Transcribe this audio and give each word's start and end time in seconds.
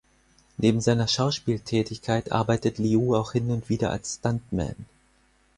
Neben 0.57 0.81
seiner 0.81 1.07
Schauspieltätigkeit 1.07 2.31
arbeitet 2.31 2.79
Liu 2.79 3.15
auch 3.15 3.33
hin 3.33 3.51
und 3.51 3.69
wieder 3.69 3.91
als 3.91 4.15
Stuntman. 4.15 4.87